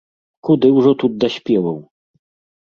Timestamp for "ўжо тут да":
0.77-1.29